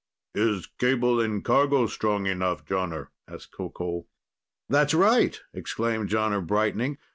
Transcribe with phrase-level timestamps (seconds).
[0.33, 4.07] "Is cable in cargo strong enough, Jonner?" asked Qoqol.
[4.67, 6.97] "That's right!" exclaimed Jonner, brightening.